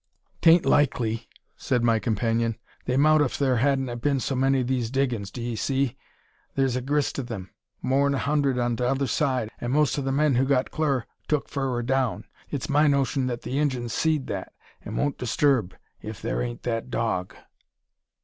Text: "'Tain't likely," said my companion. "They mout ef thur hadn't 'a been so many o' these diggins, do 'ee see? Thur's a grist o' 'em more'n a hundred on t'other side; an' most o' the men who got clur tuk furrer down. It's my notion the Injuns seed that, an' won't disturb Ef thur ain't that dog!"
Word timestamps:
"'Tain't 0.41 0.65
likely," 0.65 1.27
said 1.55 1.83
my 1.83 1.99
companion. 1.99 2.57
"They 2.85 2.97
mout 2.97 3.21
ef 3.21 3.33
thur 3.33 3.57
hadn't 3.57 3.87
'a 3.87 3.95
been 3.95 4.19
so 4.19 4.35
many 4.35 4.61
o' 4.61 4.63
these 4.63 4.89
diggins, 4.89 5.29
do 5.29 5.41
'ee 5.43 5.55
see? 5.55 5.95
Thur's 6.55 6.75
a 6.75 6.81
grist 6.81 7.19
o' 7.19 7.25
'em 7.31 7.51
more'n 7.83 8.15
a 8.15 8.17
hundred 8.17 8.57
on 8.57 8.75
t'other 8.75 9.05
side; 9.05 9.51
an' 9.61 9.69
most 9.69 9.99
o' 9.99 10.01
the 10.01 10.11
men 10.11 10.33
who 10.33 10.45
got 10.45 10.71
clur 10.71 11.05
tuk 11.27 11.47
furrer 11.49 11.83
down. 11.83 12.25
It's 12.49 12.67
my 12.67 12.87
notion 12.87 13.27
the 13.27 13.39
Injuns 13.59 13.93
seed 13.93 14.25
that, 14.25 14.53
an' 14.83 14.95
won't 14.97 15.19
disturb 15.19 15.75
Ef 16.01 16.17
thur 16.17 16.41
ain't 16.41 16.63
that 16.63 16.89
dog!" 16.89 17.35